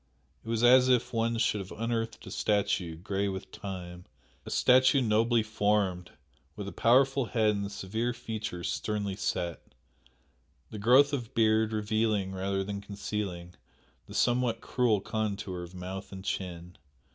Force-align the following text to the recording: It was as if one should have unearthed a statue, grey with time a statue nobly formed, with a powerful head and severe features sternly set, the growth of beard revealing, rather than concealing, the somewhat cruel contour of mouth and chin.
It 0.43 0.49
was 0.49 0.63
as 0.63 0.89
if 0.89 1.13
one 1.13 1.37
should 1.37 1.59
have 1.59 1.71
unearthed 1.79 2.25
a 2.25 2.31
statue, 2.31 2.95
grey 2.95 3.27
with 3.27 3.51
time 3.51 4.05
a 4.47 4.49
statue 4.49 4.99
nobly 4.99 5.43
formed, 5.43 6.09
with 6.55 6.67
a 6.67 6.71
powerful 6.71 7.25
head 7.25 7.51
and 7.51 7.71
severe 7.71 8.11
features 8.11 8.71
sternly 8.71 9.15
set, 9.15 9.61
the 10.71 10.79
growth 10.79 11.13
of 11.13 11.35
beard 11.35 11.71
revealing, 11.71 12.31
rather 12.31 12.63
than 12.63 12.81
concealing, 12.81 13.53
the 14.07 14.15
somewhat 14.15 14.59
cruel 14.59 15.01
contour 15.01 15.61
of 15.61 15.75
mouth 15.75 16.11
and 16.11 16.25
chin. 16.25 16.79